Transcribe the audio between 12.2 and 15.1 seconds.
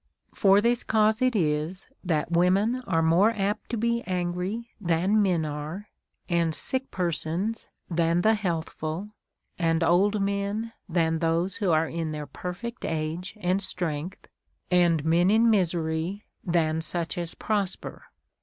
perfect age and strength, and